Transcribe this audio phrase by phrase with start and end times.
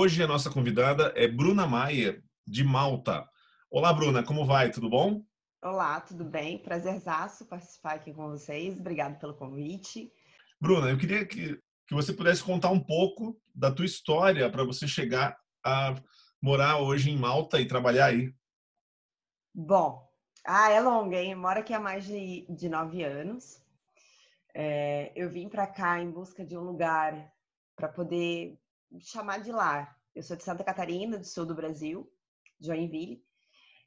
[0.00, 3.28] Hoje a nossa convidada é Bruna Maia, de Malta.
[3.68, 4.70] Olá, Bruna, como vai?
[4.70, 5.24] Tudo bom?
[5.60, 6.56] Olá, tudo bem?
[6.56, 8.78] Prazerzaço participar aqui com vocês.
[8.78, 10.08] Obrigado pelo convite.
[10.60, 14.86] Bruna, eu queria que, que você pudesse contar um pouco da tua história para você
[14.86, 15.96] chegar a
[16.40, 18.32] morar hoje em Malta e trabalhar aí.
[19.52, 20.08] Bom,
[20.46, 21.32] ah, é longa, hein?
[21.32, 23.60] Eu moro aqui há mais de, de nove anos.
[24.54, 27.32] É, eu vim para cá em busca de um lugar
[27.74, 28.56] para poder
[29.00, 29.96] chamar de lar.
[30.14, 32.10] Eu sou de Santa Catarina, do sul do Brasil,
[32.60, 33.24] Joinville.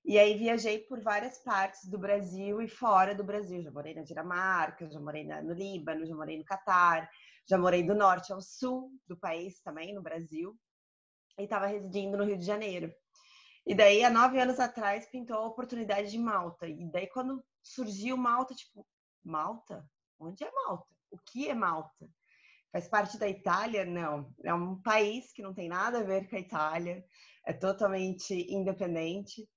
[0.04, 3.62] E aí viajei por várias partes do Brasil e fora do Brasil.
[3.62, 7.10] Já morei na Dinamarca, já morei no Líbano, já morei no Catar,
[7.48, 10.58] já morei do norte ao sul do país também, no Brasil.
[11.38, 12.92] E estava residindo no Rio de Janeiro.
[13.66, 16.68] E daí, há nove anos atrás, pintou a oportunidade de Malta.
[16.68, 18.86] E daí, quando surgiu Malta, tipo,
[19.24, 19.88] Malta?
[20.20, 20.88] Onde é Malta?
[21.12, 22.10] O que é Malta?
[22.72, 23.86] Faz parte da Itália?
[23.86, 24.34] Não.
[24.44, 27.04] É um país que não tem nada a ver com a Itália,
[27.46, 29.48] é totalmente independente,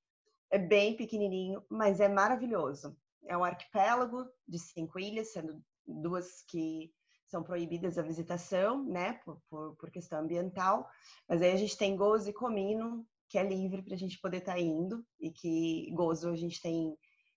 [0.51, 2.97] é bem pequenininho, mas é maravilhoso.
[3.27, 6.93] É um arquipélago de cinco ilhas, sendo duas que
[7.27, 10.89] são proibidas a visitação, né, por, por, por questão ambiental.
[11.29, 14.39] Mas aí a gente tem Gozo e Comino, que é livre para a gente poder
[14.39, 16.97] estar tá indo, e que Gozo a gente tem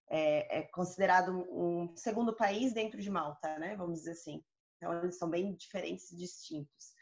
[0.09, 4.43] é, é considerado um segundo país dentro de Malta, né, vamos dizer assim.
[4.77, 6.97] Então, eles são bem diferentes e distintos.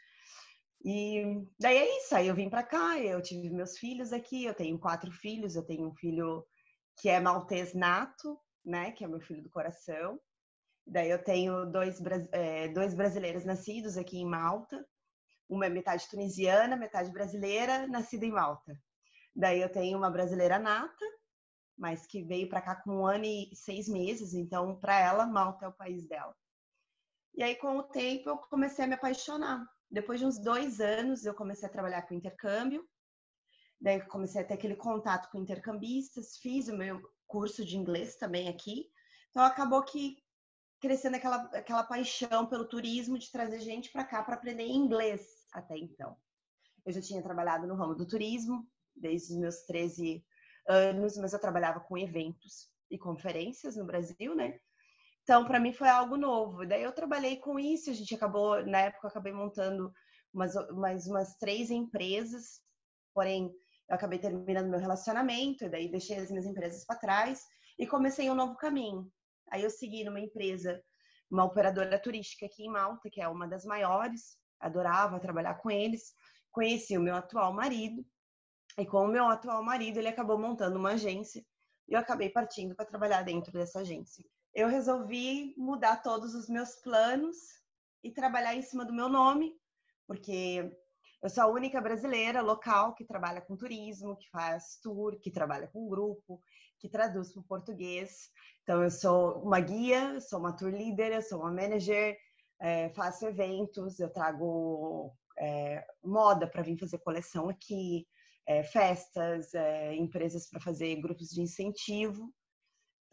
[0.84, 4.54] E daí é isso, aí eu vim para cá, eu tive meus filhos aqui, eu
[4.54, 6.46] tenho quatro filhos, eu tenho um filho
[6.98, 10.20] que é maltês nato, né, que é meu filho do coração.
[10.86, 12.00] Daí eu tenho dois,
[12.32, 14.86] é, dois brasileiros nascidos aqui em Malta,
[15.48, 18.72] uma é metade tunisiana, metade brasileira, nascida em Malta.
[19.34, 21.04] Daí eu tenho uma brasileira nata,
[21.76, 25.66] mas que veio para cá com um ano e seis meses, então para ela Malta
[25.66, 26.34] é o país dela.
[27.36, 29.62] E aí, com o tempo, eu comecei a me apaixonar.
[29.90, 32.88] Depois de uns dois anos, eu comecei a trabalhar com intercâmbio.
[33.78, 36.38] Daí, comecei a ter aquele contato com intercambistas.
[36.38, 38.90] Fiz o meu curso de inglês também aqui.
[39.28, 40.16] Então, acabou que
[40.80, 45.76] crescendo aquela, aquela paixão pelo turismo de trazer gente para cá para aprender inglês até
[45.76, 46.16] então.
[46.86, 50.24] Eu já tinha trabalhado no ramo do turismo desde os meus 13
[50.68, 54.58] anos, mas eu trabalhava com eventos e conferências no Brasil, né?
[55.26, 56.64] Então, para mim foi algo novo.
[56.64, 59.92] Daí eu trabalhei com isso, a gente acabou, na época, acabei montando
[60.32, 62.60] umas, mais umas três empresas,
[63.12, 63.52] porém,
[63.88, 67.42] eu acabei terminando meu relacionamento, e daí deixei as minhas empresas para trás
[67.76, 69.10] e comecei um novo caminho.
[69.50, 70.80] Aí eu segui numa empresa,
[71.28, 76.14] uma operadora turística aqui em Malta, que é uma das maiores, adorava trabalhar com eles.
[76.52, 78.06] Conheci o meu atual marido,
[78.78, 81.44] e com o meu atual marido, ele acabou montando uma agência,
[81.88, 84.24] e eu acabei partindo para trabalhar dentro dessa agência
[84.56, 87.36] eu resolvi mudar todos os meus planos
[88.02, 89.52] e trabalhar em cima do meu nome,
[90.06, 90.74] porque
[91.22, 95.68] eu sou a única brasileira local que trabalha com turismo, que faz tour, que trabalha
[95.68, 96.40] com grupo,
[96.80, 98.30] que traduz para o português.
[98.62, 102.16] Então, eu sou uma guia, sou uma tour leader, sou uma manager,
[102.58, 108.06] é, faço eventos, eu trago é, moda para vir fazer coleção aqui,
[108.46, 112.32] é, festas, é, empresas para fazer grupos de incentivo.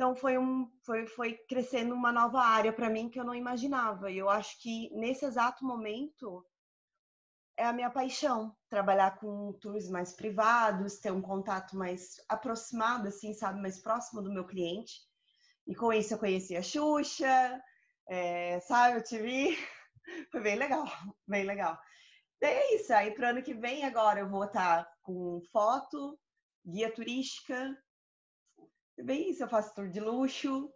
[0.04, 4.12] Então foi um foi, foi crescendo uma nova área para mim que eu não imaginava.
[4.12, 6.46] E eu acho que nesse exato momento
[7.56, 13.34] é a minha paixão, trabalhar com tours mais privados, ter um contato mais aproximado assim,
[13.34, 14.92] sabe, mais próximo do meu cliente.
[15.66, 17.64] E com isso eu conheci a Xuxa,
[18.10, 19.58] é, sabe, eu tive
[20.34, 20.84] foi bem legal,
[21.26, 21.80] bem legal.
[22.42, 26.20] Daí é isso, aí para o ano que vem agora eu vou estar com foto,
[26.66, 27.74] guia turística,
[29.02, 30.72] bem isso, eu faço tour de luxo,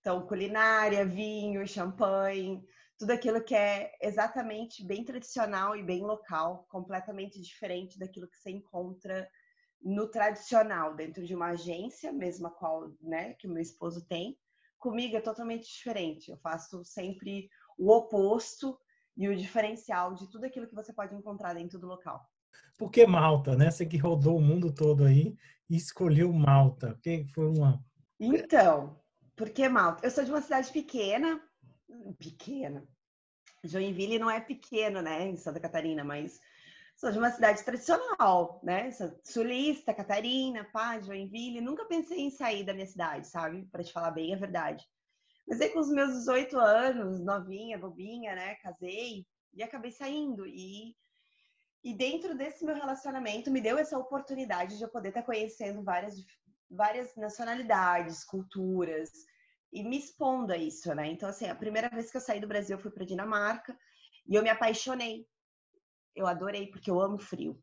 [0.00, 2.62] então culinária, vinho, champanhe,
[2.98, 8.50] tudo aquilo que é exatamente bem tradicional e bem local, completamente diferente daquilo que você
[8.50, 9.28] encontra
[9.80, 14.38] no tradicional, dentro de uma agência, mesma qual, né, que meu esposo tem.
[14.78, 16.30] Comigo é totalmente diferente.
[16.30, 18.78] Eu faço sempre o oposto
[19.16, 22.24] e o diferencial de tudo aquilo que você pode encontrar dentro do local.
[22.82, 23.70] Por que Malta, né?
[23.70, 25.36] Você que rodou o mundo todo aí
[25.70, 26.94] e escolheu Malta.
[26.94, 27.80] Porque foi uma.
[28.18, 29.00] Então,
[29.36, 30.04] por que Malta?
[30.04, 31.40] Eu sou de uma cidade pequena,
[32.18, 32.84] pequena.
[33.62, 36.40] Joinville não é pequeno, né, em Santa Catarina, mas
[36.96, 38.90] sou de uma cidade tradicional, né?
[39.22, 41.60] Sulista, Catarina, pá, Joinville.
[41.60, 43.64] Nunca pensei em sair da minha cidade, sabe?
[43.70, 44.84] Para te falar bem a verdade.
[45.46, 48.56] Mas aí com os meus 18 anos, novinha, bobinha, né?
[48.56, 49.24] Casei
[49.54, 50.44] e acabei saindo.
[50.48, 50.96] E,
[51.84, 56.14] e dentro desse meu relacionamento me deu essa oportunidade de eu poder estar conhecendo várias,
[56.70, 59.10] várias nacionalidades, culturas
[59.72, 61.08] e me expondo a isso, né?
[61.08, 63.76] Então, assim, a primeira vez que eu saí do Brasil eu fui para Dinamarca
[64.26, 65.26] e eu me apaixonei.
[66.14, 67.60] Eu adorei, porque eu amo frio.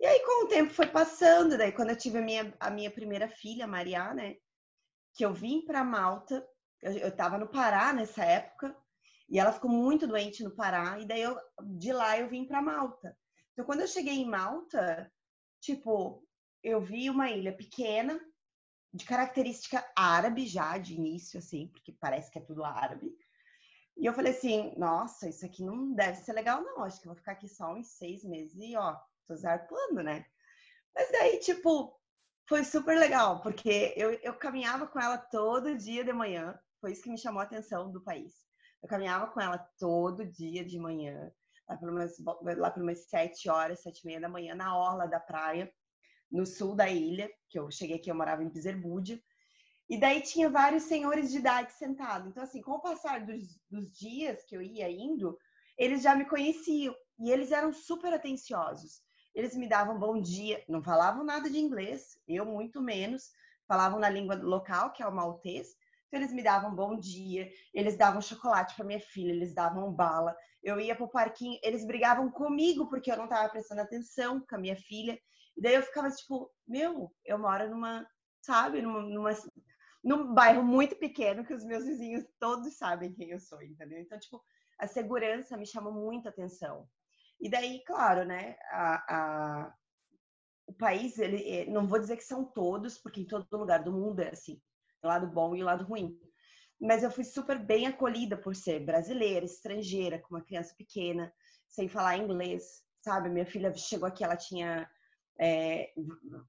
[0.00, 2.90] E aí, com o tempo foi passando, daí quando eu tive a minha, a minha
[2.90, 4.36] primeira filha, Maria, né?
[5.14, 6.46] Que eu vim para Malta,
[6.82, 8.76] eu, eu tava no Pará nessa época,
[9.28, 12.62] e ela ficou muito doente no Pará, e daí eu, de lá eu vim para
[12.62, 13.16] Malta.
[13.52, 15.10] Então, quando eu cheguei em Malta,
[15.60, 16.26] tipo,
[16.62, 18.20] eu vi uma ilha pequena,
[18.92, 23.12] de característica árabe já de início, assim, porque parece que é tudo árabe.
[23.96, 26.84] E eu falei assim, nossa, isso aqui não deve ser legal, não.
[26.84, 28.96] Acho que eu vou ficar aqui só uns seis meses e, ó,
[29.26, 30.24] tô zarpando, né?
[30.94, 31.98] Mas daí, tipo,
[32.48, 36.56] foi super legal, porque eu, eu caminhava com ela todo dia de manhã.
[36.80, 38.32] Foi isso que me chamou a atenção do país.
[38.84, 41.32] Eu caminhava com ela todo dia de manhã,
[41.66, 42.18] lá por umas,
[42.58, 45.72] lá por umas sete horas, sete e meia da manhã, na orla da praia,
[46.30, 49.18] no sul da ilha, que eu cheguei aqui, eu morava em Piserbúdia.
[49.88, 52.28] E daí tinha vários senhores de idade sentados.
[52.28, 55.38] Então, assim, com o passar dos, dos dias que eu ia indo,
[55.78, 56.94] eles já me conheciam.
[57.18, 59.00] E eles eram super atenciosos.
[59.34, 63.30] Eles me davam bom dia, não falavam nada de inglês, eu muito menos.
[63.66, 65.68] Falavam na língua local, que é o maltês.
[66.14, 70.32] Então, eles me davam bom dia, eles davam chocolate para minha filha, eles davam bala.
[70.62, 74.58] Eu ia pro parquinho, eles brigavam comigo porque eu não estava prestando atenção com a
[74.58, 75.18] minha filha.
[75.56, 78.06] E daí eu ficava tipo, meu, eu moro numa,
[78.40, 79.30] sabe, numa, numa
[80.04, 83.98] num bairro muito pequeno que os meus vizinhos todos sabem quem eu sou, entendeu?
[83.98, 84.40] Então, tipo,
[84.78, 86.88] a segurança me chamou muita atenção.
[87.40, 89.74] E daí, claro, né, a, a,
[90.68, 93.90] o país, ele, eh, não vou dizer que são todos, porque em todo lugar do
[93.90, 94.62] mundo é assim,
[95.06, 96.18] lado bom e lado ruim.
[96.80, 101.32] Mas eu fui super bem acolhida por ser brasileira, estrangeira, com uma criança pequena,
[101.68, 103.28] sem falar inglês, sabe?
[103.28, 104.88] Minha filha chegou aqui, ela tinha
[105.38, 105.92] é,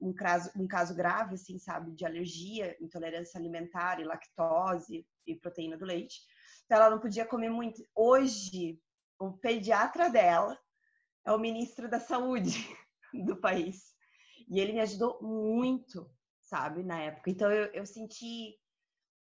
[0.01, 5.77] um, caso, um caso grave, assim, sabe, de alergia, intolerância alimentar e lactose e proteína
[5.77, 6.21] do leite.
[6.65, 7.83] Então, ela não podia comer muito.
[7.95, 8.79] Hoje,
[9.19, 10.57] o pediatra dela
[11.25, 12.53] é o ministro da saúde
[13.25, 13.95] do país.
[14.47, 16.09] E ele me ajudou muito,
[16.45, 17.29] sabe, na época.
[17.29, 18.57] Então, eu, eu senti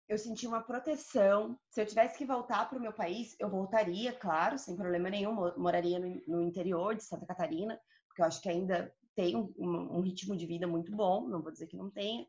[0.08, 1.58] eu senti uma proteção.
[1.70, 5.34] Se eu tivesse que voltar para o meu país, eu voltaria, claro, sem problema nenhum.
[5.58, 10.36] Moraria no, interior de Santa Catarina, porque eu acho que ainda tem um, um, ritmo
[10.36, 12.26] de vida muito bom, não vou dizer que não tenha,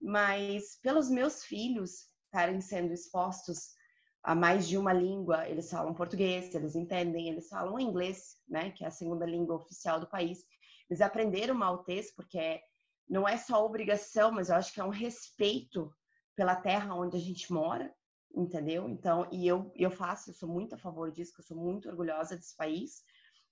[0.00, 3.74] mas pelos meus filhos estarem sendo expostos
[4.22, 8.82] a mais de uma língua, eles falam português, eles entendem, eles falam inglês, né, que
[8.82, 10.42] é a segunda língua oficial do país.
[10.88, 12.62] Eles aprenderam maltês porque é,
[13.08, 15.92] não é só obrigação, mas eu acho que é um respeito
[16.34, 17.94] pela terra onde a gente mora,
[18.34, 18.88] entendeu?
[18.88, 22.36] Então, e eu, eu faço, eu sou muito a favor disso, eu sou muito orgulhosa
[22.36, 23.02] desse país.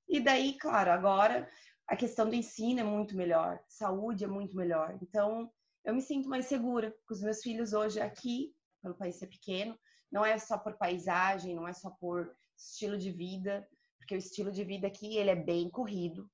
[0.09, 1.49] E daí, claro, agora
[1.87, 4.99] a questão do ensino é muito melhor, saúde é muito melhor.
[5.03, 5.51] Então,
[5.85, 9.79] eu me sinto mais segura com os meus filhos hoje aqui, pelo país ser pequeno.
[10.11, 13.67] Não é só por paisagem, não é só por estilo de vida,
[13.99, 16.31] porque o estilo de vida aqui ele é bem corrido,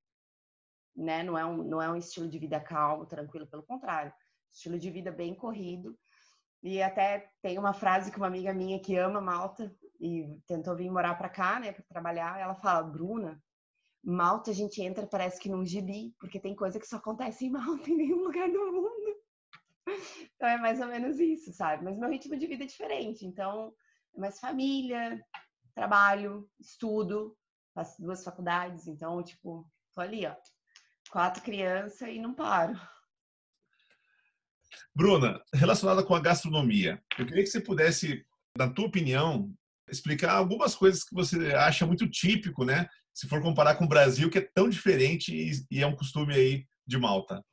[0.98, 1.22] né?
[1.22, 4.12] Não é um, não é um estilo de vida calmo, tranquilo, pelo contrário,
[4.52, 5.96] estilo de vida bem corrido.
[6.62, 10.90] E até tem uma frase que uma amiga minha que ama Malta e tentou vir
[10.90, 13.40] morar para cá, né, para trabalhar, ela fala: "Bruna,
[14.02, 17.50] Malta a gente entra, parece que num gibi, porque tem coisa que só acontece em
[17.50, 19.18] Malta, em nenhum lugar do mundo.
[20.34, 21.84] Então é mais ou menos isso, sabe?
[21.84, 23.26] Mas meu ritmo de vida é diferente.
[23.26, 23.72] Então,
[24.14, 25.24] é mais família,
[25.74, 27.36] trabalho, estudo,
[27.74, 28.86] faço duas faculdades.
[28.86, 30.34] Então, tipo, tô ali, ó,
[31.10, 32.78] quatro crianças e não paro.
[34.94, 38.24] Bruna, relacionada com a gastronomia, eu queria que você pudesse,
[38.56, 39.52] na tua opinião,
[39.88, 42.88] explicar algumas coisas que você acha muito típico, né?
[43.18, 45.34] se for comparar com o Brasil, que é tão diferente
[45.68, 47.44] e, é um costume aí de Malta?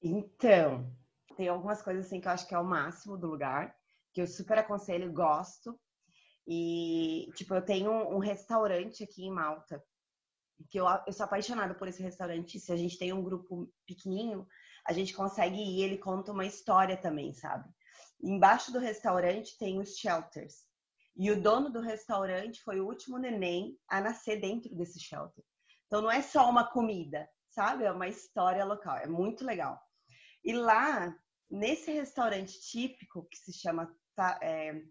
[0.00, 0.96] Então,
[1.36, 3.74] tem algumas coisas assim que eu acho que é o máximo do lugar,
[4.14, 5.76] que eu super aconselho, gosto.
[6.46, 9.82] E, tipo, eu tenho um restaurante aqui em Malta,
[10.70, 12.60] que eu, eu sou apaixonada por esse restaurante.
[12.60, 14.46] Se a gente tem um grupo pequenininho,
[14.86, 17.68] a gente consegue ir, ele conta uma história também, sabe?
[18.22, 20.64] Embaixo do restaurante tem os shelters.
[21.16, 25.44] E o dono do restaurante foi o último neném a nascer dentro desse shelter.
[25.86, 27.84] Então não é só uma comida, sabe?
[27.84, 28.96] É uma história local.
[28.96, 29.78] É muito legal.
[30.42, 31.14] E lá,
[31.50, 34.82] nesse restaurante típico que se chama ta, é,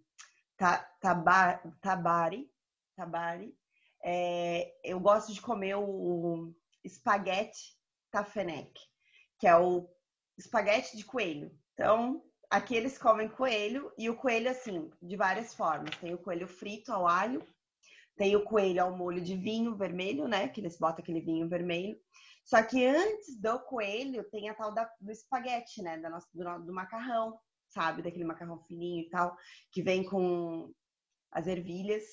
[0.57, 2.49] ta, tabar, Tabari,
[2.95, 3.57] Tabari
[4.03, 6.53] é, eu gosto de comer o,
[6.83, 7.77] espaguete
[8.09, 8.79] tafenek,
[9.39, 9.87] que é o
[10.37, 11.51] espaguete de coelho.
[11.73, 15.95] Então, aqui eles comem coelho e o coelho, assim, de várias formas.
[15.97, 17.47] Tem o coelho frito ao alho,
[18.15, 20.47] tem o coelho ao molho de vinho vermelho, né?
[20.47, 21.99] Que eles botam aquele vinho vermelho.
[22.43, 25.97] Só que antes do coelho tem a tal da, do espaguete, né?
[25.97, 28.01] Da nossa, do, do macarrão, sabe?
[28.01, 29.35] Daquele macarrão fininho e tal,
[29.71, 30.73] que vem com
[31.31, 32.03] as ervilhas.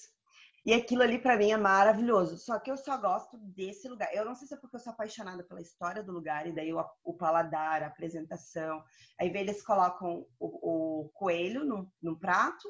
[0.69, 2.37] E aquilo ali para mim é maravilhoso.
[2.37, 4.15] Só que eu só gosto desse lugar.
[4.15, 6.75] Eu não sei se é porque eu sou apaixonada pela história do lugar e daí
[6.75, 8.85] o, o paladar, a apresentação.
[9.19, 11.65] Aí eles colocam o, o coelho
[12.03, 12.69] num, prato,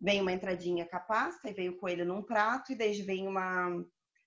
[0.00, 3.28] vem uma entradinha com a pasta, e vem o coelho num prato e daí vem
[3.28, 3.84] uma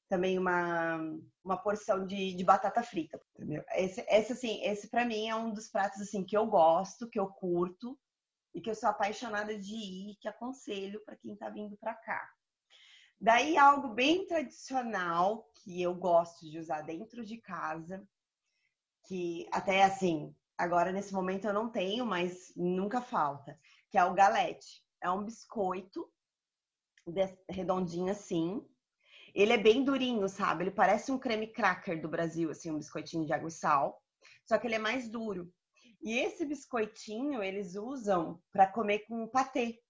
[0.08, 1.00] também uma,
[1.44, 3.64] uma porção de, de batata frita, entendeu?
[3.74, 7.20] Esse, esse assim, esse para mim é um dos pratos assim que eu gosto, que
[7.20, 7.98] eu curto
[8.54, 12.39] e que eu sou apaixonada de ir, que aconselho para quem está vindo para cá.
[13.22, 18.08] Daí algo bem tradicional que eu gosto de usar dentro de casa,
[19.06, 23.60] que até assim, agora nesse momento eu não tenho, mas nunca falta,
[23.90, 24.84] que é o galete.
[25.02, 26.10] É um biscoito
[27.50, 28.66] redondinho assim,
[29.34, 30.64] ele é bem durinho, sabe?
[30.64, 34.02] Ele parece um creme cracker do Brasil, assim, um biscoitinho de água e sal.
[34.46, 35.52] Só que ele é mais duro.
[36.02, 39.82] E esse biscoitinho eles usam para comer com patê.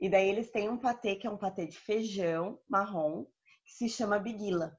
[0.00, 3.24] E daí eles têm um patê que é um patê de feijão marrom,
[3.64, 4.76] que se chama biguila.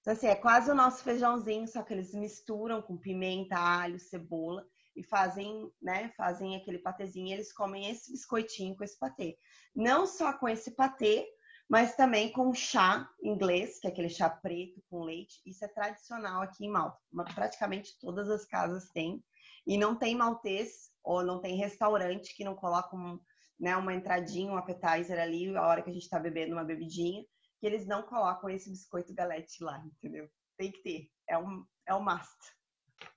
[0.00, 4.66] Então, assim, é quase o nosso feijãozinho, só que eles misturam com pimenta, alho, cebola
[4.94, 7.28] e fazem, né, fazem aquele patezinho.
[7.28, 9.38] E eles comem esse biscoitinho com esse patê.
[9.74, 11.26] Não só com esse patê,
[11.68, 15.40] mas também com chá inglês, que é aquele chá preto com leite.
[15.46, 16.98] Isso é tradicional aqui em Malta.
[17.34, 19.24] Praticamente todas as casas têm.
[19.66, 23.18] E não tem maltês ou não tem restaurante que não coloca um,
[23.58, 27.24] né, uma entradinha, um appetizer ali, a hora que a gente está bebendo uma bebidinha,
[27.58, 30.28] que eles não colocam esse biscoito galete lá, entendeu?
[30.56, 31.10] Tem que ter.
[31.28, 32.54] É um, é um must.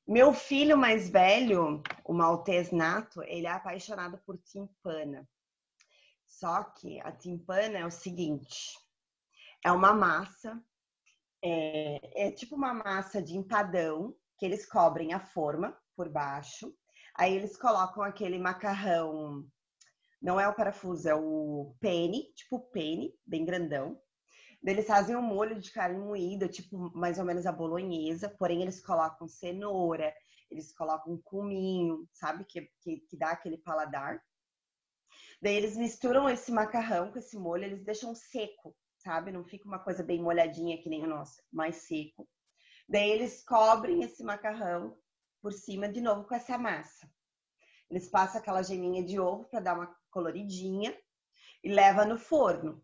[0.07, 5.27] Meu filho mais velho, o maltês nato, ele é apaixonado por timpana.
[6.25, 8.77] Só que a timpana é o seguinte:
[9.63, 10.61] é uma massa,
[11.43, 16.73] é, é tipo uma massa de empadão que eles cobrem a forma por baixo.
[17.15, 19.45] Aí eles colocam aquele macarrão,
[20.21, 23.99] não é o parafuso, é o penne, tipo penne, bem grandão.
[24.63, 28.83] Eles fazem um molho de carne moída, tipo mais ou menos a bolonhesa, porém eles
[28.83, 30.13] colocam cenoura,
[30.49, 32.43] eles colocam cominho, sabe?
[32.45, 34.21] Que, que, que dá aquele paladar.
[35.41, 39.31] Daí eles misturam esse macarrão com esse molho, eles deixam seco, sabe?
[39.31, 42.27] Não fica uma coisa bem molhadinha que nem o nosso, mais seco.
[42.89, 44.97] Daí eles cobrem esse macarrão
[45.41, 47.09] por cima de novo com essa massa.
[47.89, 50.97] Eles passam aquela geminha de ovo para dar uma coloridinha
[51.63, 52.83] e leva no forno.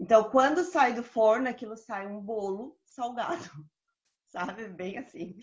[0.00, 3.44] Então, quando sai do forno, aquilo sai um bolo salgado
[4.26, 4.66] sabe?
[4.68, 5.36] Bem assim.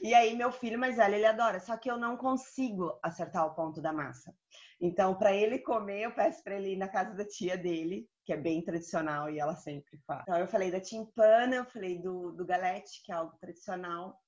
[0.00, 3.54] E aí, meu filho mais velho, ele adora, só que eu não consigo acertar o
[3.54, 4.34] ponto da massa.
[4.80, 8.32] Então, para ele comer, eu peço para ele ir na casa da tia dele, que
[8.32, 10.22] é bem tradicional e ela sempre faz.
[10.22, 14.18] Então, eu falei da timpana, eu falei do, do galete, que é algo tradicional.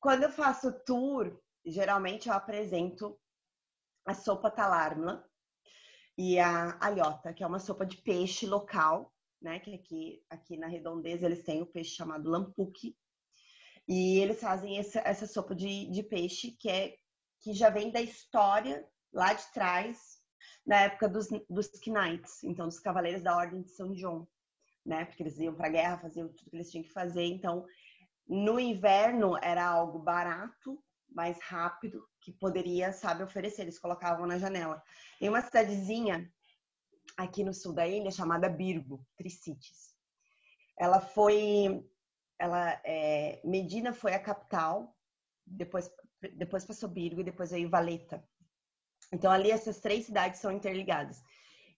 [0.00, 3.20] Quando eu faço tour, geralmente eu apresento
[4.06, 5.22] a sopa talarmla
[6.16, 9.58] e a alhota, que é uma sopa de peixe local, né?
[9.58, 12.96] Que aqui, aqui na redondeza eles têm o peixe chamado lampuque,
[13.88, 16.96] e eles fazem essa, essa sopa de, de peixe que é
[17.40, 20.22] que já vem da história lá de trás,
[20.64, 24.28] na época dos, dos Knights, então dos Cavaleiros da Ordem de São João,
[24.86, 25.04] né?
[25.04, 27.24] Porque eles iam para a guerra, faziam tudo que eles tinham que fazer.
[27.24, 27.66] Então,
[28.28, 30.82] no inverno era algo barato,
[31.14, 33.62] mais rápido, que poderia, sabe, oferecer.
[33.62, 34.82] Eles colocavam na janela.
[35.20, 36.30] Em uma cidadezinha
[37.16, 39.94] aqui no sul da ilha chamada Birgo, Tricites.
[40.78, 41.84] Ela foi
[42.38, 44.96] ela é, Medina foi a capital,
[45.46, 45.88] depois
[46.34, 48.24] depois passou Birgo e depois veio Valeta.
[49.12, 51.22] Então ali essas três cidades são interligadas.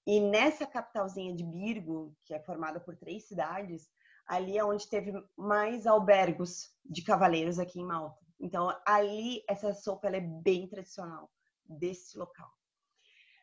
[0.06, 3.90] E nessa capitalzinha de Birgo, que é formada por três cidades,
[4.26, 8.23] ali é onde teve mais albergos de cavaleiros aqui em Malta.
[8.44, 11.32] Então ali essa sopa é bem tradicional
[11.64, 12.52] desse local.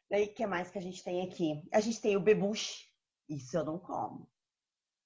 [0.08, 1.68] Daí o que mais que a gente tem aqui?
[1.74, 2.86] A gente tem o bebuche.
[3.28, 4.30] Isso eu não como.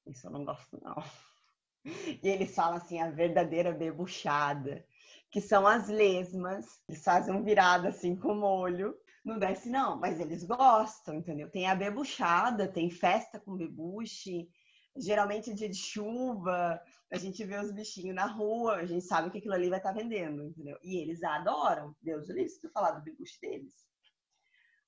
[0.05, 0.95] Isso eu não gosto não.
[2.21, 4.83] E eles falam assim, a verdadeira bebuchada,
[5.29, 6.65] que são as lesmas.
[6.89, 8.97] Eles fazem um virado assim com molho.
[9.23, 11.47] Não desce não, mas eles gostam, entendeu?
[11.47, 14.49] Tem a bebuchada, tem festa com bebuche.
[14.97, 16.81] Geralmente é dia de chuva,
[17.15, 19.93] a gente vê os bichinhos na rua, a gente sabe que aquilo ali vai estar
[19.93, 20.77] tá vendendo, entendeu?
[20.83, 21.95] E eles adoram.
[22.01, 23.73] Deus o livre se tu falar do bebuche deles.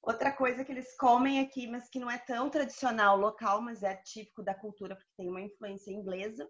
[0.01, 3.96] Outra coisa que eles comem aqui, mas que não é tão tradicional local, mas é
[3.96, 6.50] típico da cultura, porque tem uma influência inglesa,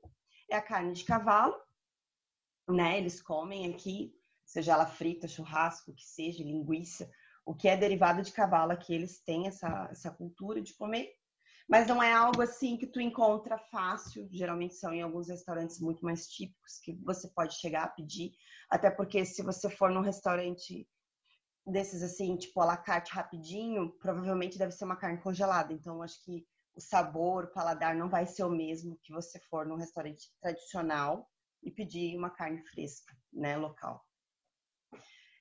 [0.50, 1.56] é a carne de cavalo,
[2.68, 2.98] né?
[2.98, 4.14] Eles comem aqui,
[4.46, 7.10] seja ela frita, churrasco, que seja, linguiça,
[7.46, 11.14] o que é derivado de cavalo aqui, eles têm essa, essa cultura de comer.
[11.68, 16.04] Mas não é algo assim que tu encontra fácil, geralmente são em alguns restaurantes muito
[16.04, 18.32] mais típicos que você pode chegar a pedir,
[18.70, 20.88] até porque se você for num restaurante
[21.66, 25.74] desses assim, tipo a la carte rapidinho, provavelmente deve ser uma carne congelada.
[25.74, 29.66] Então acho que o sabor, o paladar não vai ser o mesmo que você for
[29.66, 31.30] num restaurante tradicional
[31.62, 34.06] e pedir uma carne fresca, né, local.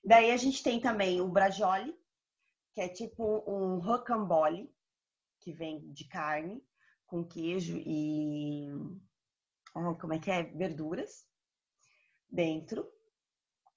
[0.05, 1.95] Daí a gente tem também o braciole,
[2.73, 4.75] que é tipo um rocambole,
[5.47, 6.61] que vem de carne
[7.07, 8.67] com queijo e
[9.73, 10.43] como é que é?
[10.43, 11.25] Verduras
[12.29, 12.85] dentro.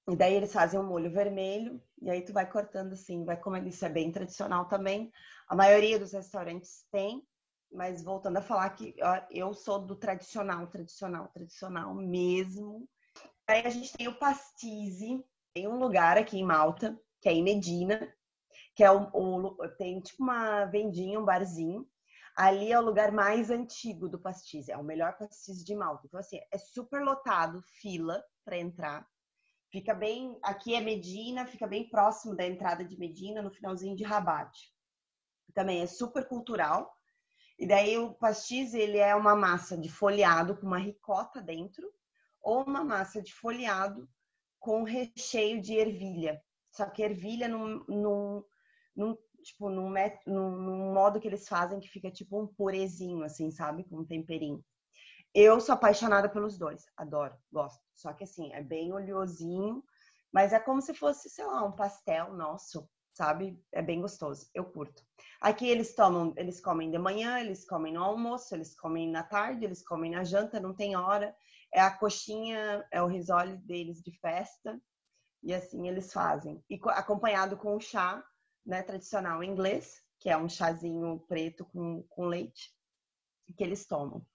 [0.10, 3.68] E daí eles fazem um molho vermelho e aí tu vai cortando assim, vai comendo.
[3.68, 5.12] Isso é bem tradicional também.
[5.48, 7.24] A maioria dos restaurantes tem,
[7.72, 12.90] mas voltando a falar que ó, eu sou do tradicional, tradicional, tradicional mesmo.
[13.48, 15.24] Aí a gente tem o Pastize,
[15.54, 18.12] tem um lugar aqui em Malta, que é em Medina,
[18.80, 21.86] que é o, tem tipo uma vendinha, um barzinho.
[22.34, 26.08] Ali é o lugar mais antigo do Pastize, é o melhor Pastize de Malta.
[26.08, 29.06] Então assim, é super lotado, fila para entrar.
[29.70, 34.06] Fica bem, aqui é Medina, fica bem próximo da entrada de Medina, no finalzinho de
[34.06, 34.58] Rabat.
[35.54, 36.90] Também é super cultural.
[37.58, 41.86] E daí o pastis, ele é uma massa de folhado com uma ricota dentro,
[42.42, 44.10] ou uma massa de folhado
[44.58, 46.42] com recheio de ervilha.
[46.72, 48.44] Só que ervilha num, num,
[49.00, 49.94] num tipo, num,
[50.28, 53.86] num, modo que eles fazem que fica tipo um purezinho, assim, sabe?
[53.86, 54.64] Com um temperinho.
[55.34, 57.82] Eu sou apaixonada pelos dois, adoro, gosto.
[57.94, 59.84] Só que assim, é bem oleosinho,
[60.34, 63.64] mas é como se fosse, sei lá, um pastel nosso, sabe?
[63.72, 65.02] É bem gostoso, eu curto.
[65.40, 69.64] Aqui eles tomam, eles comem de manhã, eles comem no almoço, eles comem na tarde,
[69.64, 71.34] eles comem na janta, não tem hora.
[71.74, 74.82] É a coxinha, é o risole deles de festa.
[75.42, 76.62] E assim eles fazem.
[76.70, 78.22] E acompanhado com o chá,
[78.70, 82.72] né, tradicional inglês, que é um chazinho preto com, com leite,
[83.58, 84.26] que eles tomam.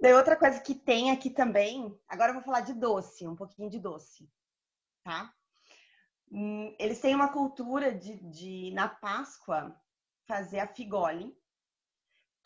[0.00, 3.70] Daí outra coisa que tem aqui também, agora eu vou falar de doce, um pouquinho
[3.70, 4.28] de doce,
[5.04, 5.32] tá?
[6.32, 9.78] Hum, eles têm uma cultura de, de, na Páscoa,
[10.26, 11.36] fazer a figole,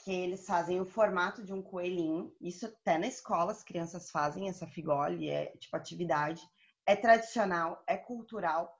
[0.02, 2.34] que eles fazem o formato de um coelhinho.
[2.40, 6.42] Isso até na escola as crianças fazem essa figole, é tipo atividade.
[6.84, 8.77] É tradicional, é cultural.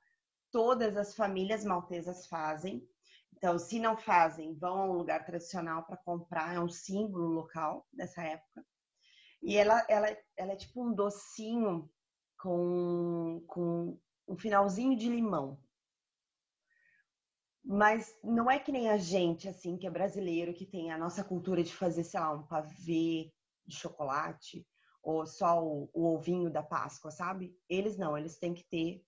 [0.50, 2.86] Todas as famílias maltesas fazem.
[3.36, 7.86] Então, se não fazem, vão a um lugar tradicional para comprar, é um símbolo local
[7.92, 8.64] dessa época.
[9.42, 11.88] E ela, ela, ela é tipo um docinho
[12.38, 15.60] com, com um finalzinho de limão.
[17.64, 21.22] Mas não é que nem a gente, assim, que é brasileiro, que tem a nossa
[21.22, 23.32] cultura de fazer, sei lá, um pavê
[23.66, 24.66] de chocolate
[25.02, 27.56] ou só o, o ovinho da Páscoa, sabe?
[27.68, 29.04] Eles não, eles têm que ter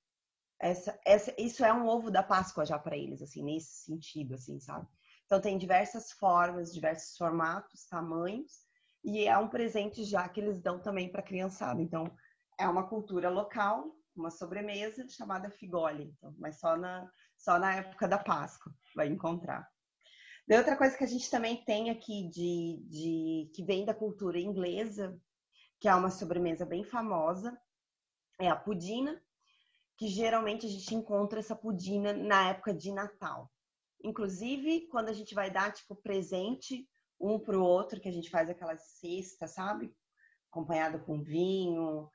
[0.61, 4.61] essa, essa isso é um ovo da Páscoa já para eles, assim, nesse sentido, assim,
[4.61, 4.87] sabe?
[5.25, 8.67] Então tem diversas formas, diversos formatos, tamanhos,
[9.03, 11.81] e é um presente já que eles dão também para a criançada.
[11.81, 12.05] Então
[12.59, 18.07] é uma cultura local uma sobremesa chamada figole, então, mas só na, só na época
[18.07, 19.69] da Páscoa vai encontrar.
[20.51, 25.17] Outra coisa que a gente também tem aqui de, de que vem da cultura inglesa,
[25.79, 27.57] que é uma sobremesa bem famosa,
[28.39, 29.23] é a pudina,
[30.01, 33.53] que geralmente a gente encontra essa pudina na época de Natal.
[34.03, 36.89] Inclusive, quando a gente vai dar tipo presente
[37.21, 39.95] um para o outro, que a gente faz aquela cesta, sabe?
[40.51, 42.11] Acompanhado com vinho,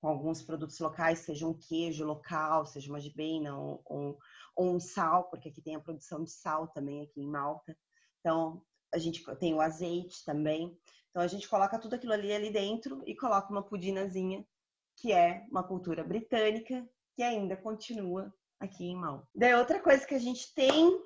[0.00, 4.18] com alguns produtos locais, seja um queijo local, seja uma gibena ou, ou,
[4.56, 7.78] ou, um sal, porque aqui tem a produção de sal também aqui em Malta.
[8.18, 8.60] Então,
[8.92, 10.76] a gente tem o azeite também.
[11.10, 14.44] Então, a gente coloca tudo aquilo ali, ali dentro e coloca uma pudinazinha,
[14.96, 19.26] que é uma cultura britânica, que ainda continua aqui em Malta.
[19.34, 21.00] Daí, outra coisa que a gente tem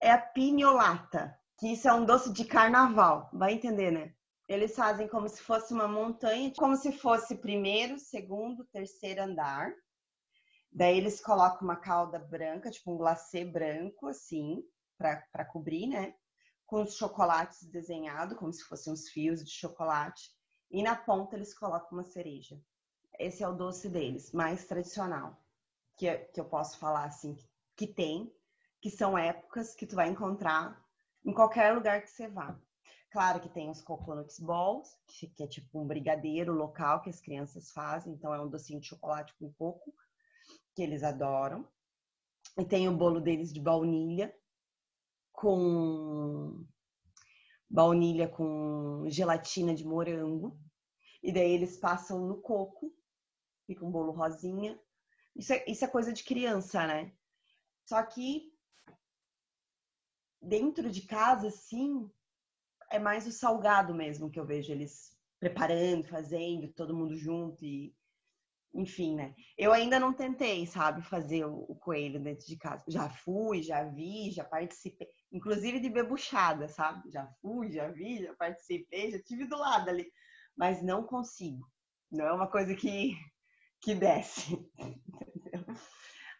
[0.00, 3.28] é a pinholata, que isso é um doce de carnaval.
[3.32, 4.14] Vai entender, né?
[4.48, 9.72] Eles fazem como se fosse uma montanha, como se fosse primeiro, segundo, terceiro andar.
[10.72, 14.64] Daí eles colocam uma calda branca, tipo um glacê branco, assim,
[14.98, 16.14] para cobrir, né?
[16.66, 20.30] Com os chocolates desenhados, como se fossem uns fios de chocolate.
[20.70, 22.60] E na ponta eles colocam uma cereja.
[23.20, 25.36] Esse é o doce deles, mais tradicional.
[25.98, 27.36] Que, que eu posso falar, assim,
[27.76, 28.34] que tem,
[28.80, 30.82] que são épocas que tu vai encontrar
[31.22, 32.58] em qualquer lugar que você vá.
[33.10, 37.70] Claro que tem os coconuts balls, que é tipo um brigadeiro local que as crianças
[37.70, 39.92] fazem, então é um docinho de chocolate com coco,
[40.74, 41.68] que eles adoram.
[42.58, 44.34] E tem o bolo deles de baunilha,
[45.30, 46.64] com
[47.68, 50.58] baunilha com gelatina de morango.
[51.22, 52.90] E daí eles passam no coco
[53.70, 54.76] fica um bolo rosinha.
[55.36, 57.12] Isso é, isso é coisa de criança, né?
[57.86, 58.52] Só que
[60.42, 62.10] dentro de casa, sim,
[62.90, 67.94] é mais o salgado mesmo que eu vejo eles preparando, fazendo, todo mundo junto e
[68.74, 69.34] enfim, né?
[69.58, 72.84] Eu ainda não tentei, sabe, fazer o, coelho dentro de casa.
[72.88, 77.10] Já fui, já vi, já participei, inclusive de bebuchada, sabe?
[77.10, 80.06] Já fui, já vi, já participei, já tive do lado ali,
[80.56, 81.68] mas não consigo.
[82.12, 83.16] Não é uma coisa que
[83.80, 84.70] que desce.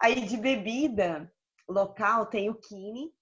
[0.00, 1.32] Aí de bebida
[1.68, 3.12] local tem o kine,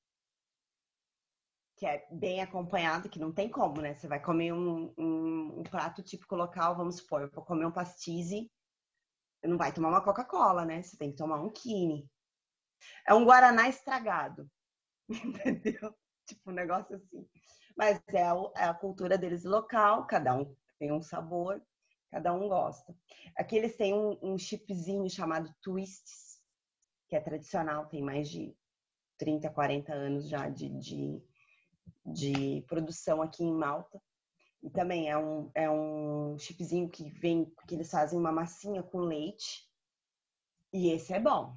[1.77, 3.95] que é bem acompanhado, que não tem como, né?
[3.95, 7.73] Você vai comer um, um, um prato típico local, vamos supor, eu vou comer um
[7.73, 8.51] pastize,
[9.45, 10.83] não vai tomar uma Coca-Cola, né?
[10.83, 12.11] Você tem que tomar um Kine.
[13.07, 14.51] É um Guaraná estragado,
[15.09, 15.95] entendeu?
[16.27, 17.29] Tipo um negócio assim.
[17.77, 18.23] Mas é
[18.57, 21.63] é a cultura deles local, cada um tem um sabor,
[22.11, 22.95] cada um gosta.
[23.37, 26.41] Aqui eles têm um, um chipzinho chamado Twists,
[27.09, 28.57] que é tradicional, tem mais de
[29.19, 31.23] 30, 40 anos já de, de
[32.13, 34.01] de produção aqui em Malta.
[34.63, 38.99] E também é um, é um chipzinho que vem, que eles fazem uma massinha com
[38.99, 39.69] leite.
[40.73, 41.57] E esse é bom.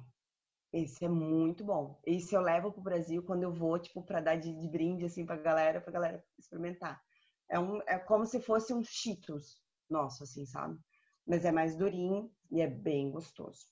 [0.72, 2.00] Esse é muito bom.
[2.06, 5.26] Esse eu levo pro Brasil quando eu vou, tipo, para dar de, de, brinde, assim,
[5.26, 7.02] pra galera, pra galera experimentar.
[7.48, 9.61] É, um, é como se fosse um Cheetos
[9.92, 10.78] nosso, assim, sabe?
[11.26, 13.66] Mas é mais durinho e é bem gostoso.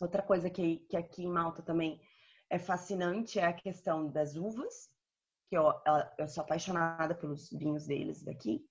[0.00, 2.00] Outra coisa que, que aqui em Malta também
[2.50, 4.88] é fascinante é a questão das uvas
[5.48, 5.72] que eu,
[6.18, 8.66] eu sou apaixonada pelos vinhos deles daqui.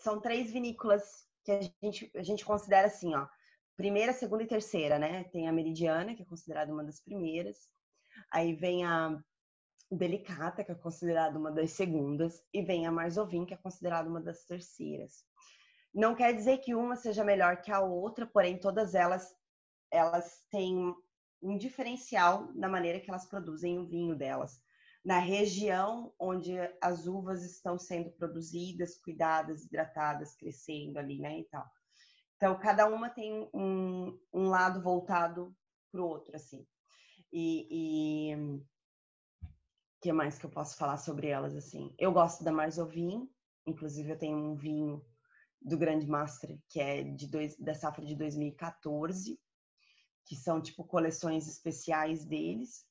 [0.00, 3.28] São três vinícolas que a gente, a gente considera assim, ó.
[3.76, 5.24] Primeira, segunda e terceira, né?
[5.24, 7.68] Tem a Meridiana, que é considerada uma das primeiras.
[8.30, 9.20] Aí vem a
[9.90, 12.42] Delicata, que é considerada uma das segundas.
[12.52, 15.24] E vem a Marzovin, que é considerada uma das terceiras.
[15.94, 19.34] Não quer dizer que uma seja melhor que a outra, porém todas elas
[19.90, 20.92] elas têm
[21.40, 24.60] um diferencial na maneira que elas produzem o vinho delas
[25.04, 31.68] na região onde as uvas estão sendo produzidas, cuidadas, hidratadas, crescendo ali, né, e tal.
[32.36, 35.54] Então, cada uma tem um, um lado voltado
[35.92, 36.66] para o outro, assim.
[37.30, 38.62] E, e
[40.00, 41.94] que mais que eu posso falar sobre elas, assim?
[41.98, 43.28] Eu gosto da Marzovin,
[43.66, 45.04] inclusive eu tenho um vinho
[45.64, 49.40] do Grande Master, que é de dois, da safra de 2014,
[50.26, 52.84] que são, tipo, coleções especiais deles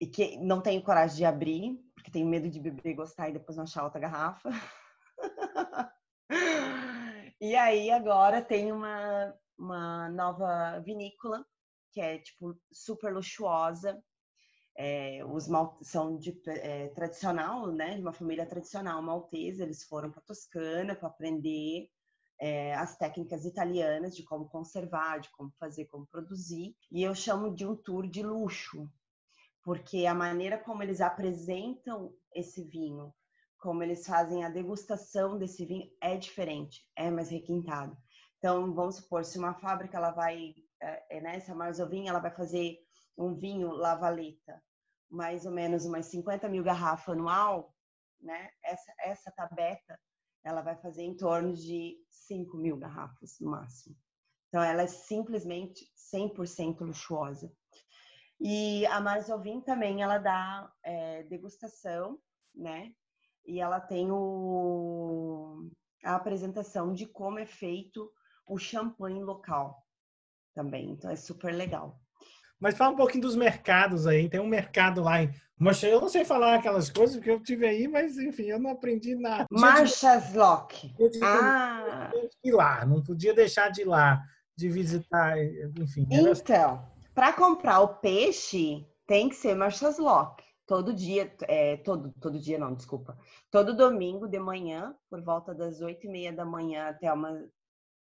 [0.00, 3.56] e que não tenho coragem de abrir, porque tenho medo de beber, gostar e depois
[3.56, 4.50] não achar outra garrafa.
[7.40, 11.44] e aí agora tem uma, uma nova vinícola
[11.92, 14.02] que é tipo super luxuosa.
[14.82, 19.62] É, os mal, são de é, tradicional, né, de uma família tradicional maltesa.
[19.62, 21.90] Eles foram para Toscana para aprender
[22.40, 26.74] é, as técnicas italianas de como conservar, de como fazer, como produzir.
[26.90, 28.90] E eu chamo de um tour de luxo,
[29.62, 33.12] porque a maneira como eles apresentam esse vinho,
[33.58, 37.94] como eles fazem a degustação desse vinho é diferente, é mais requintado.
[38.38, 42.30] Então, vamos supor, se uma fábrica ela vai, é, é né, essa Marzovin, ela vai
[42.30, 42.78] fazer
[43.18, 44.62] um vinho Lavaleta,
[45.10, 47.74] mais ou menos umas 50 mil garrafas anual,
[48.20, 48.50] né?
[48.62, 49.98] Essa, essa tabeta,
[50.44, 53.96] ela vai fazer em torno de 5 mil garrafas no máximo.
[54.48, 57.52] Então, ela é simplesmente 100% luxuosa.
[58.40, 62.18] E a Marzovin também, ela dá é, degustação,
[62.54, 62.92] né?
[63.46, 65.70] E ela tem o,
[66.04, 68.10] a apresentação de como é feito
[68.46, 69.86] o champanhe local
[70.54, 70.90] também.
[70.90, 72.00] Então é super legal.
[72.60, 74.28] Mas fala um pouquinho dos mercados aí.
[74.28, 75.32] Tem um mercado lá em.
[75.58, 78.70] Mas eu não sei falar aquelas coisas que eu tive aí, mas enfim, eu não
[78.70, 79.46] aprendi nada.
[79.50, 80.94] Marchas Lock.
[81.22, 82.10] Ah!
[82.42, 84.22] Ir lá, não podia deixar de ir lá,
[84.56, 85.36] de visitar,
[85.78, 86.06] enfim.
[86.10, 90.42] Então, para comprar o peixe, tem que ser Marchas Lock.
[90.66, 93.18] Todo dia, é, todo, todo dia não, desculpa.
[93.50, 97.44] Todo domingo de manhã, por volta das oito e meia da manhã até uma,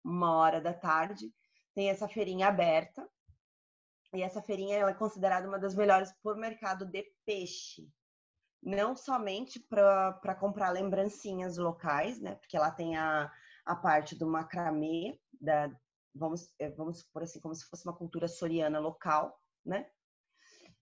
[0.04, 1.32] uma hora da tarde,
[1.74, 3.08] tem essa feirinha aberta.
[4.14, 7.88] E essa feirinha ela é considerada uma das melhores por mercado de peixe.
[8.62, 12.34] Não somente para comprar lembrancinhas locais, né?
[12.36, 13.30] Porque lá tem a,
[13.64, 15.70] a parte do macramê, da,
[16.14, 19.86] vamos, eh, vamos por assim, como se fosse uma cultura soriana local, né?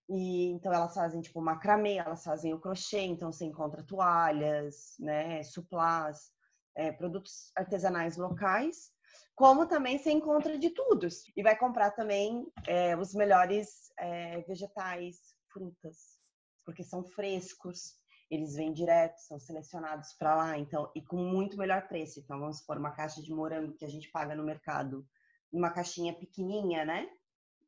[0.08, 5.42] E então elas fazem tipo macramê, elas fazem o crochê, então você encontra toalhas, né,
[5.42, 6.30] suplás,
[6.74, 8.92] é, produtos artesanais locais,
[9.35, 11.09] como também você encontra de tudo.
[11.37, 15.16] E vai comprar também é, os melhores é, vegetais,
[15.53, 16.18] frutas,
[16.64, 17.94] porque são frescos,
[18.31, 22.20] eles vêm direto, são selecionados para lá, então, e com muito melhor preço.
[22.20, 25.07] Então, vamos supor, uma caixa de morango que a gente paga no mercado
[25.53, 27.09] numa caixinha pequenininha, né?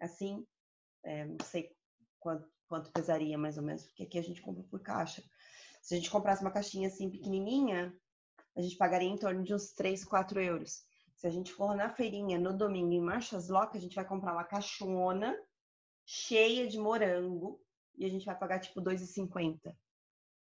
[0.00, 0.44] Assim,
[1.04, 1.70] é, não sei
[2.18, 5.22] quanto, quanto pesaria mais ou menos, porque aqui a gente compra por caixa.
[5.82, 7.96] Se a gente comprasse uma caixinha assim pequenininha,
[8.56, 10.85] a gente pagaria em torno de uns 3, 4 euros.
[11.16, 14.32] Se a gente for na feirinha no domingo em Marchas Lock, a gente vai comprar
[14.32, 15.36] uma caixona
[16.04, 17.58] cheia de morango
[17.96, 19.74] e a gente vai pagar tipo 2,50.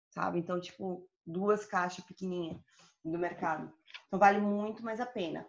[0.09, 0.39] Sabe?
[0.39, 2.59] Então, tipo, duas caixas pequenininhas
[3.03, 3.71] do mercado.
[4.07, 5.47] Então vale muito mais a pena.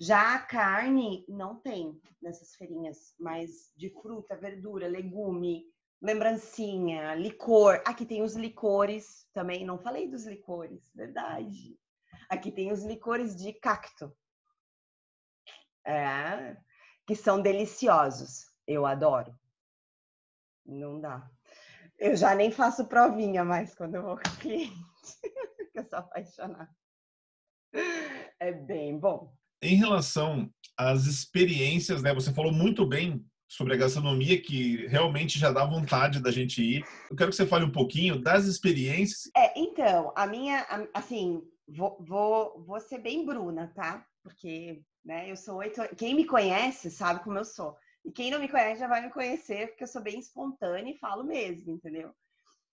[0.00, 5.64] Já a carne não tem nessas feirinhas, mas de fruta, verdura, legume,
[6.02, 7.80] lembrancinha, licor.
[7.86, 11.78] Aqui tem os licores também, não falei dos licores, verdade.
[12.28, 14.12] Aqui tem os licores de cacto.
[15.86, 16.56] É,
[17.06, 18.46] que são deliciosos.
[18.66, 19.32] Eu adoro.
[20.64, 21.30] Não dá.
[21.98, 24.74] Eu já nem faço provinha mais quando eu vou com cliente.
[25.74, 26.68] eu sou apaixonada.
[28.38, 29.32] É bem bom.
[29.62, 32.12] Em relação às experiências, né?
[32.12, 36.84] Você falou muito bem sobre a gastronomia que realmente já dá vontade da gente ir.
[37.10, 39.30] Eu quero que você fale um pouquinho das experiências.
[39.36, 44.04] É, então, a minha, assim, vou, vou, vou ser bem Bruna, tá?
[44.22, 45.80] Porque, né, eu sou oito.
[45.96, 47.78] Quem me conhece sabe como eu sou.
[48.04, 50.98] E quem não me conhece já vai me conhecer, porque eu sou bem espontânea e
[50.98, 52.12] falo mesmo, entendeu?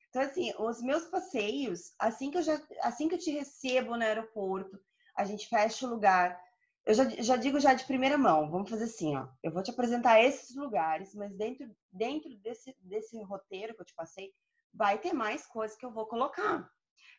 [0.10, 4.04] Então, assim, os meus passeios, assim que eu, já, assim que eu te recebo no
[4.04, 4.80] aeroporto,
[5.16, 6.40] a gente fecha o lugar.
[6.86, 9.28] Eu já, já digo já de primeira mão, vamos fazer assim, ó.
[9.42, 13.94] Eu vou te apresentar esses lugares, mas dentro, dentro desse, desse roteiro que eu te
[13.96, 14.34] passei,
[14.74, 16.68] vai ter mais coisas que eu vou colocar.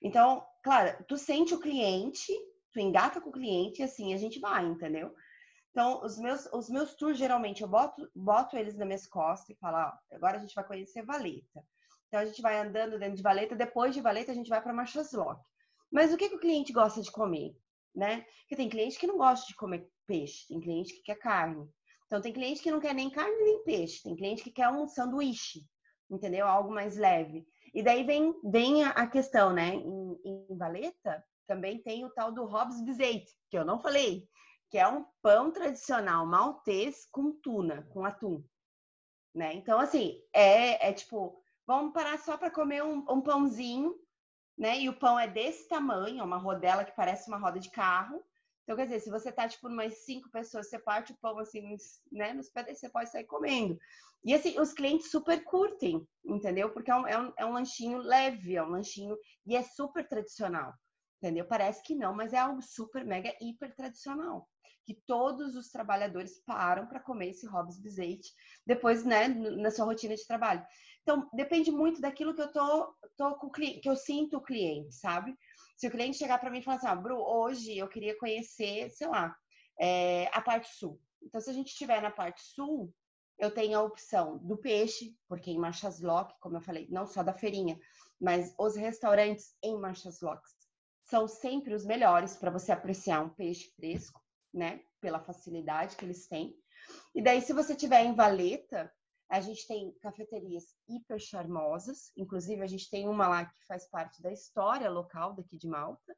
[0.02, 2.32] Então, claro, tu sente o cliente,
[2.74, 5.14] tu engata com o cliente e assim a gente vai, entendeu?
[5.70, 9.58] Então, os meus, os meus tours, geralmente, eu boto, boto eles nas minhas costas e
[9.58, 11.64] falo, ó, agora a gente vai conhecer Valeta.
[12.08, 14.72] Então, a gente vai andando dentro de Valeta, depois de Valeta, a gente vai para
[14.72, 15.40] Marchaslock.
[15.90, 17.56] Mas o que, que o cliente gosta de comer?
[17.94, 18.24] Né?
[18.40, 21.68] Porque tem cliente que não gosta de comer peixe, tem cliente que quer carne.
[22.06, 24.86] Então, tem cliente que não quer nem carne nem peixe, tem cliente que quer um
[24.86, 25.64] sanduíche,
[26.10, 26.46] entendeu?
[26.46, 27.44] Algo mais leve.
[27.72, 29.74] E daí vem, vem a questão, né?
[29.74, 34.28] Em, em Valeta, também tem o tal do Hobbs Bizet, que eu não falei,
[34.70, 38.44] que é um pão tradicional maltês com tuna, com atum.
[39.34, 39.54] Né?
[39.54, 43.94] Então, assim, é, é tipo, vamos parar só para comer um, um, pãozinho,
[44.56, 44.78] né?
[44.80, 48.22] E o pão é desse tamanho, é uma rodela que parece uma roda de carro.
[48.62, 51.76] Então, quer dizer, se você tá, tipo, umas cinco pessoas, você parte o pão, assim,
[52.10, 53.78] né, nos pés, você pode sair comendo.
[54.24, 56.70] E, assim, os clientes super curtem, entendeu?
[56.72, 59.16] Porque é um, é um, é um lanchinho leve, é um lanchinho...
[59.46, 60.72] E é super tradicional,
[61.24, 61.46] entendeu?
[61.46, 64.46] Parece que não, mas é algo super, mega, hiper tradicional
[64.84, 68.20] que todos os trabalhadores param para comer esse Hobbs Bizet
[68.66, 70.62] depois, né, na sua rotina de trabalho.
[71.00, 75.34] Então, depende muito daquilo que eu tô, tô com que eu sinto o cliente, sabe?
[75.74, 78.90] Se o cliente chegar para mim e falar assim, ah, Bru, hoje eu queria conhecer,
[78.90, 79.34] sei lá,
[79.80, 81.00] é, a parte sul.
[81.22, 82.92] Então, se a gente estiver na parte sul,
[83.38, 87.22] eu tenho a opção do peixe, porque em Marchas Lock, como eu falei, não só
[87.22, 87.78] da feirinha,
[88.20, 90.63] mas os restaurantes em Marchas Locks
[91.04, 94.80] são sempre os melhores para você apreciar um peixe fresco né?
[95.00, 96.56] Pela facilidade que eles têm.
[97.14, 98.90] E daí, se você tiver em Valeta,
[99.28, 104.22] a gente tem cafeterias hiper charmosas, inclusive a gente tem uma lá que faz parte
[104.22, 106.14] da história local daqui de Malta.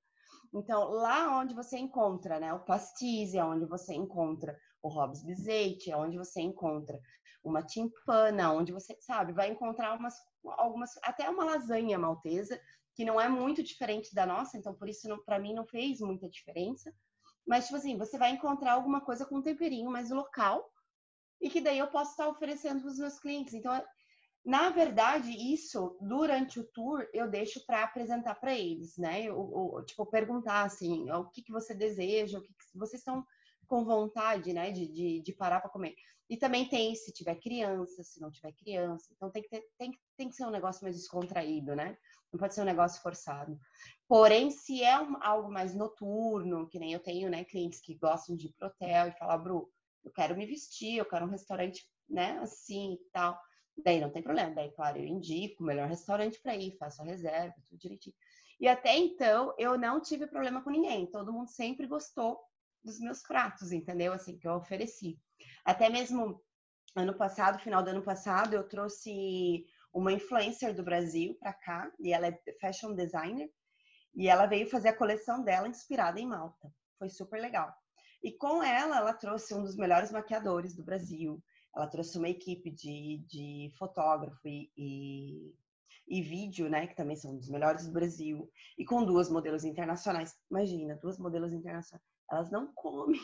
[0.53, 5.91] Então, lá onde você encontra, né, o pastis, é onde você encontra o Hobbs Bizet,
[5.91, 7.01] é onde você encontra
[7.43, 10.15] uma timpana, onde você, sabe, vai encontrar umas,
[10.59, 12.61] algumas, até uma lasanha maltesa,
[12.97, 16.29] que não é muito diferente da nossa, então por isso para mim não fez muita
[16.29, 16.93] diferença.
[17.47, 20.69] Mas, tipo assim, você vai encontrar alguma coisa com um temperinho mais local
[21.41, 23.53] e que daí eu posso estar oferecendo para os meus clientes.
[23.53, 23.81] Então,
[24.45, 29.25] na verdade, isso, durante o tour, eu deixo para apresentar para eles, né?
[29.87, 33.25] Tipo, perguntar, assim, o que, que você deseja, o que, que vocês estão
[33.67, 35.95] com vontade, né, de, de, de parar para comer.
[36.29, 39.13] E também tem se tiver criança, se não tiver criança.
[39.15, 41.97] Então tem que, ter, tem, tem que ser um negócio mais descontraído, né?
[42.37, 43.59] Não pode ser um negócio forçado.
[44.07, 48.37] Porém, se é um, algo mais noturno, que nem eu tenho, né, clientes que gostam
[48.37, 49.73] de ir pro hotel e falar, Bru,
[50.05, 53.41] eu quero me vestir, eu quero um restaurante, né, assim e tal.
[53.83, 54.55] Daí não tem problema.
[54.55, 58.15] Daí, claro, eu indico o melhor restaurante para ir, faço a reserva, tudo direitinho.
[58.61, 61.07] E até então, eu não tive problema com ninguém.
[61.07, 62.39] Todo mundo sempre gostou
[62.85, 64.13] dos meus pratos, entendeu?
[64.13, 65.19] Assim, que eu ofereci.
[65.65, 66.39] Até mesmo
[66.95, 69.65] ano passado, final do ano passado, eu trouxe
[69.97, 73.51] uma influencer do Brasil para cá, e ela é fashion designer,
[74.15, 76.71] e ela veio fazer a coleção dela inspirada em Malta.
[76.99, 77.75] Foi super legal.
[78.23, 81.43] E com ela, ela trouxe um dos melhores maquiadores do Brasil.
[81.75, 85.55] Ela trouxe uma equipe de, de fotógrafo e, e,
[86.09, 86.87] e vídeo, né?
[86.87, 88.51] Que também são um dos melhores do Brasil.
[88.77, 90.35] E com duas modelos internacionais.
[90.51, 92.05] Imagina, duas modelos internacionais.
[92.31, 93.21] Elas não comem.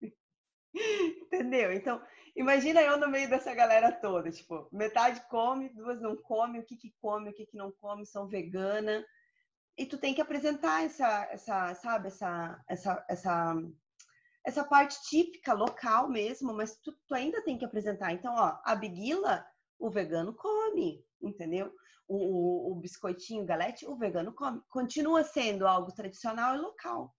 [1.22, 1.72] Entendeu?
[1.72, 2.00] Então,
[2.36, 6.76] imagina eu no meio dessa galera toda, tipo, metade come, duas não come, o que
[6.76, 9.04] que come, o que que não come, são vegana.
[9.76, 13.54] E tu tem que apresentar essa, essa sabe, essa, essa, essa,
[14.44, 18.12] essa parte típica, local mesmo, mas tu, tu ainda tem que apresentar.
[18.12, 19.44] Então, ó, a biguila,
[19.78, 21.72] o vegano come, entendeu?
[22.06, 24.60] O, o, o biscoitinho, o galete, o vegano come.
[24.68, 27.14] Continua sendo algo tradicional e local,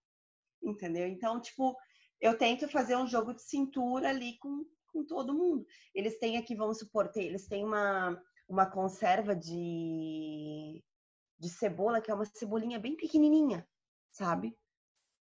[0.61, 1.07] entendeu?
[1.07, 1.75] Então, tipo,
[2.21, 5.65] eu tento fazer um jogo de cintura ali com, com todo mundo.
[5.93, 10.81] Eles têm aqui, vamos supor, eles têm uma, uma conserva de,
[11.39, 13.67] de cebola, que é uma cebolinha bem pequenininha,
[14.11, 14.55] sabe?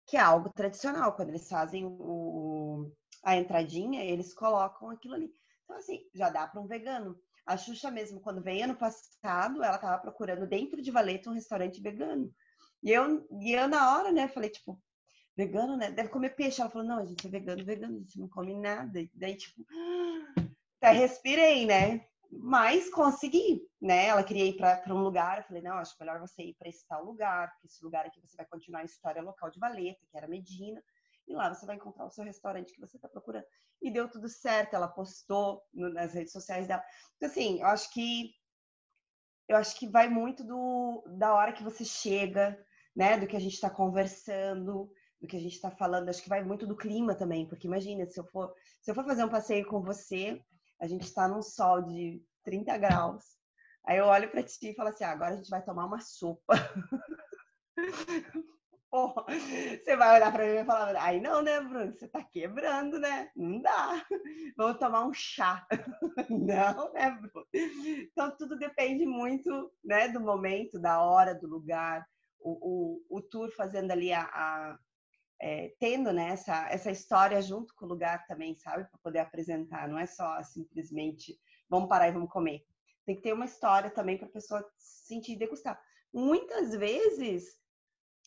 [0.06, 1.14] Que é algo tradicional.
[1.14, 2.90] Quando eles fazem o,
[3.22, 5.30] a entradinha, eles colocam aquilo ali.
[5.64, 7.20] Então, assim, já dá para um vegano.
[7.44, 11.80] A Xuxa mesmo, quando veio ano passado, ela estava procurando dentro de Valeta um restaurante
[11.80, 12.32] vegano.
[12.82, 14.80] E eu, e eu na hora, né, falei, tipo,
[15.38, 15.92] vegano, né?
[15.92, 16.60] Deve comer peixe.
[16.60, 19.00] Ela falou, não, a gente é vegano, vegano, a gente não come nada.
[19.00, 19.64] E daí, tipo,
[20.80, 22.04] até respirei, né?
[22.30, 24.06] Mas consegui, né?
[24.08, 25.38] Ela queria ir para um lugar.
[25.38, 28.20] Eu falei, não, acho melhor você ir para esse tal lugar, porque esse lugar aqui
[28.20, 30.82] você vai continuar a história local de Valeta, que era Medina.
[31.28, 33.44] E lá você vai encontrar o seu restaurante que você está procurando.
[33.80, 34.74] E deu tudo certo.
[34.74, 36.82] Ela postou nas redes sociais dela.
[37.16, 38.32] Então, assim, eu acho que
[39.48, 42.58] eu acho que vai muito do da hora que você chega,
[42.94, 43.16] né?
[43.16, 46.08] Do que a gente está conversando, do que a gente está falando.
[46.08, 49.04] Acho que vai muito do clima também, porque imagina, se eu for, se eu for
[49.04, 50.40] fazer um passeio com você,
[50.80, 53.24] a gente está num sol de 30 graus.
[53.84, 56.00] Aí eu olho para ti e falo assim: ah, agora a gente vai tomar uma
[56.00, 56.54] sopa.
[58.90, 59.26] Porra,
[59.84, 61.92] você vai olhar para mim e falar: aí não, né, Bruno?
[61.92, 63.30] Você tá quebrando, né?
[63.36, 64.04] Não dá.
[64.56, 65.66] Vamos tomar um chá.
[66.30, 67.46] Não, né, Bruno?
[67.52, 72.06] Então tudo depende muito, né, do momento, da hora, do lugar.
[72.40, 74.78] O, o, o tour fazendo ali a, a
[75.40, 78.84] é, tendo né, essa, essa história junto com o lugar também, sabe?
[78.84, 79.88] Para poder apresentar.
[79.88, 82.64] Não é só simplesmente vamos parar e vamos comer.
[83.04, 85.80] Tem que ter uma história também para a pessoa sentir e degustar.
[86.12, 87.58] Muitas vezes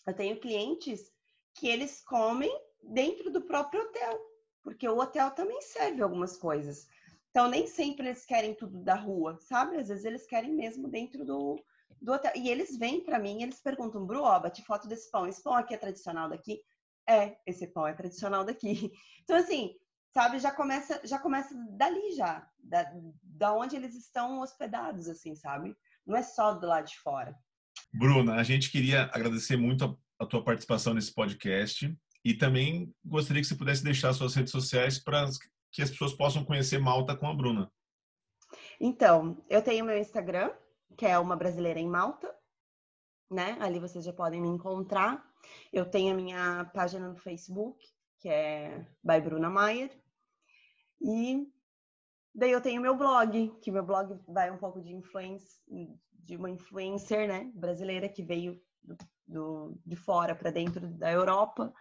[0.07, 1.11] eu tenho clientes
[1.53, 4.19] que eles comem dentro do próprio hotel,
[4.63, 6.87] porque o hotel também serve algumas coisas.
[7.29, 9.77] Então, nem sempre eles querem tudo da rua, sabe?
[9.77, 11.63] Às vezes eles querem mesmo dentro do,
[12.01, 12.31] do hotel.
[12.35, 15.27] E eles vêm para mim, eles perguntam, Bru, ó, bate foto desse pão.
[15.27, 16.61] Esse pão aqui é tradicional daqui?
[17.11, 18.91] É, esse pão é tradicional daqui.
[19.23, 19.75] Então, assim,
[20.11, 22.91] sabe, já começa, já começa dali já, da,
[23.23, 25.77] da onde eles estão hospedados, assim, sabe?
[26.05, 27.33] Não é só do lado de fora.
[27.93, 31.95] Bruna, a gente queria agradecer muito a, a tua participação nesse podcast
[32.25, 35.29] e também gostaria que você pudesse deixar suas redes sociais para
[35.71, 37.71] que as pessoas possam conhecer Malta com a Bruna.
[38.79, 40.51] Então, eu tenho meu Instagram,
[40.97, 42.35] que é uma brasileira em Malta,
[43.29, 43.55] né?
[43.61, 45.30] Ali vocês já podem me encontrar.
[45.71, 47.83] Eu tenho a minha página no Facebook,
[48.19, 49.91] que é by Bruna Maier.
[51.01, 51.47] E
[52.33, 55.59] daí eu tenho meu blog, que meu blog vai um pouco de influência
[56.23, 61.73] de uma influencer, né, brasileira que veio do, do de fora para dentro da Europa,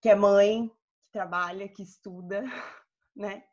[0.00, 2.42] que é mãe, que trabalha, que estuda,
[3.14, 3.44] né?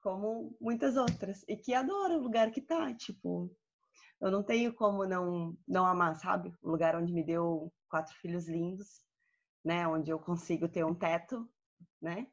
[0.00, 3.50] Como muitas outras e que adora o lugar que tá, tipo,
[4.20, 6.54] eu não tenho como não não amar, sabe?
[6.62, 9.02] O lugar onde me deu quatro filhos lindos,
[9.64, 9.86] né?
[9.86, 11.48] Onde eu consigo ter um teto,
[12.00, 12.26] né?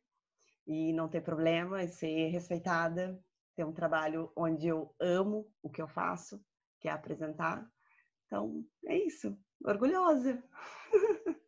[0.66, 3.22] E não ter problema, e ser respeitada,
[3.56, 6.44] ter um trabalho onde eu amo o que eu faço,
[6.80, 7.70] que é apresentar.
[8.26, 9.38] Então, é isso.
[9.64, 10.44] Orgulhosa.